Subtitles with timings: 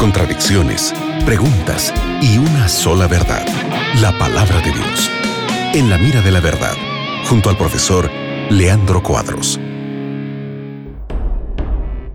[0.00, 0.92] contradicciones,
[1.24, 3.46] preguntas y una sola verdad,
[4.00, 5.10] la palabra de Dios.
[5.72, 6.74] En la mira de la verdad,
[7.28, 8.10] junto al profesor
[8.50, 9.60] Leandro Cuadros.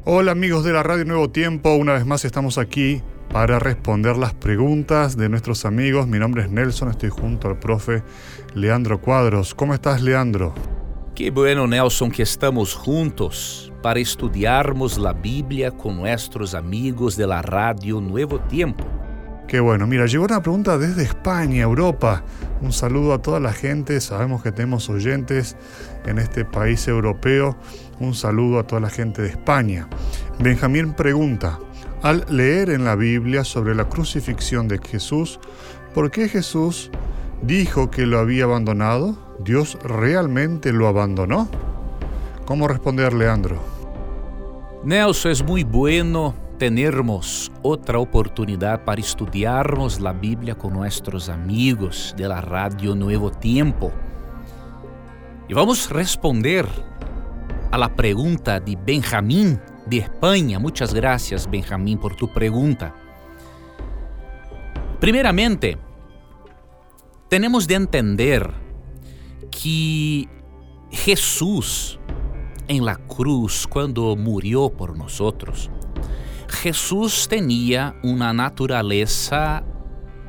[0.03, 3.01] Hola amigos de la Radio Nuevo Tiempo, una vez más estamos aquí
[3.31, 6.07] para responder las preguntas de nuestros amigos.
[6.07, 8.03] Mi nombre es Nelson, estoy junto al profe
[8.55, 9.55] Leandro Cuadros.
[9.55, 10.53] ¿Cómo estás, Leandro?
[11.15, 17.41] Qué bueno, Nelson, que estamos juntos para estudiarmos la Biblia con nuestros amigos de la
[17.41, 18.83] Radio Nuevo Tiempo.
[19.47, 22.21] Qué bueno, mira, llegó una pregunta desde España, Europa.
[22.59, 25.55] Un saludo a toda la gente, sabemos que tenemos oyentes
[26.05, 27.55] en este país europeo.
[28.01, 29.87] Un saludo a toda la gente de España.
[30.39, 31.59] Benjamín pregunta,
[32.01, 35.39] al leer en la Biblia sobre la crucifixión de Jesús,
[35.93, 36.91] ¿por qué Jesús
[37.41, 39.24] dijo que lo había abandonado?
[39.39, 41.47] ¿Dios realmente lo abandonó?
[42.45, 43.59] ¿Cómo responder, Leandro?
[44.83, 52.27] Nelson, es muy bueno tenermos outra oportunidade para estudarmos a Bíblia com nossos amigos de
[52.27, 53.91] la Radio Nuevo Tiempo.
[55.49, 56.65] E vamos responder
[57.71, 60.59] a la pergunta de Benjamín de Espanha.
[60.59, 62.93] Muitas gracias, Benjamín, por tu pergunta.
[64.99, 65.77] Primeiramente,
[67.27, 68.64] temos de entender
[69.65, 70.29] que
[70.91, 71.99] Jesus
[72.67, 75.19] em la cruz, quando murió por nós
[76.47, 79.63] Jesús tenía una naturaleza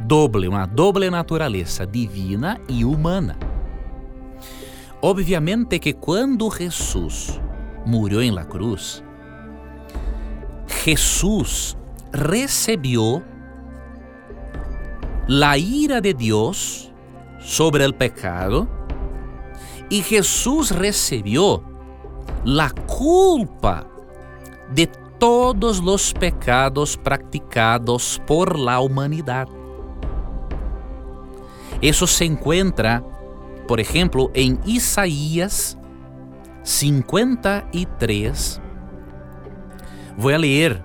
[0.07, 3.39] doble, una doble naturaleza divina y humana.
[5.03, 7.39] Obviamente que cuando Jesús
[7.85, 9.03] murió en la cruz,
[10.83, 11.77] Jesús
[12.11, 13.23] recibió
[15.29, 16.91] la ira de Dios
[17.39, 18.76] sobre el pecado
[19.89, 21.63] y Jesús recibió
[22.45, 23.87] la culpa
[24.73, 29.51] de todos os pecados praticados por la humanidade.
[31.81, 33.03] Isso se encontra,
[33.67, 35.79] por exemplo, em Isaías
[36.63, 38.61] 53.
[40.17, 40.83] Vou a ler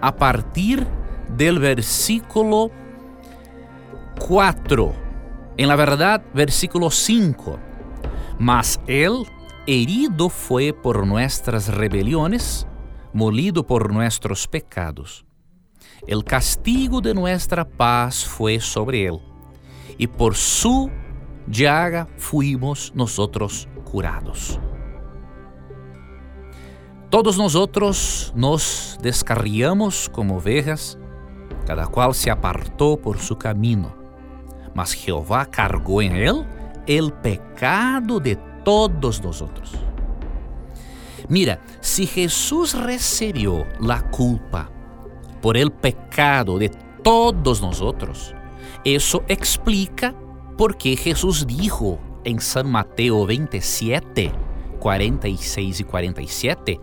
[0.00, 0.86] a partir
[1.28, 2.70] del versículo
[4.26, 4.92] 4.
[5.56, 7.71] En la verdade, versículo 5.
[8.38, 9.26] Mas él
[9.66, 12.66] herido foi por nuestras rebeliones
[13.12, 15.24] molido por nuestros pecados.
[16.06, 19.20] El castigo de nuestra paz fue sobre él,
[19.98, 20.90] y por su
[21.46, 24.58] llaga fuimos nosotros curados.
[27.10, 30.98] Todos nosotros nos descarriamos como ovejas,
[31.66, 33.94] cada cual se apartó por su camino,
[34.74, 36.46] mas Jehová cargó en él
[36.86, 39.72] el pecado de todos nosotros.
[41.28, 44.70] Mira, si Jesús recibió la culpa
[45.40, 46.70] por el pecado de
[47.02, 48.34] todos nosotros,
[48.84, 50.14] eso explica
[50.56, 54.32] por qué Jesús dijo en San Mateo 27,
[54.78, 56.80] 46 y 47,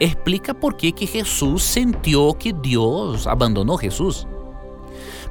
[0.00, 4.26] explica por qué que Jesús sintió que Dios abandonó a Jesús.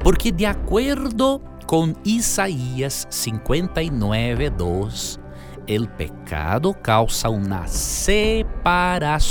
[0.04, 1.42] Porque de acuerdo
[1.72, 5.20] con Isaías 59, 2,
[5.68, 9.24] el pecado causa una separación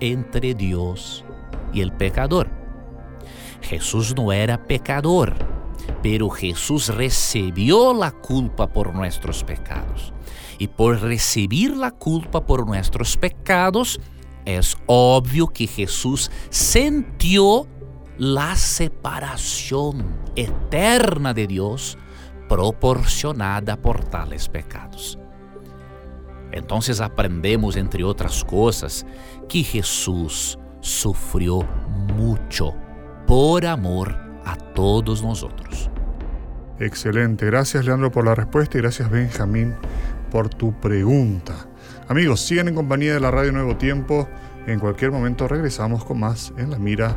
[0.00, 1.24] entre Dios
[1.72, 2.50] y el pecador.
[3.60, 5.36] Jesús no era pecador,
[6.02, 10.12] pero Jesús recibió la culpa por nuestros pecados.
[10.58, 14.00] Y por recibir la culpa por nuestros pecados,
[14.44, 17.68] es obvio que Jesús sintió
[18.18, 20.04] la separación
[20.36, 21.98] eterna de Dios
[22.48, 25.18] proporcionada por tales pecados.
[26.52, 29.06] Então aprendemos, entre outras coisas,
[29.48, 31.64] que Jesus sofreu
[32.14, 32.74] muito
[33.26, 35.46] por amor a todos nós.
[36.78, 39.74] Excelente, gracias Leandro por la respuesta y gracias Benjamín
[40.30, 41.54] por tu pregunta.
[42.08, 44.28] Amigos, sigan en compañía de la Radio Nuevo Tiempo.
[44.66, 47.16] En cualquier momento regresamos con más en la mira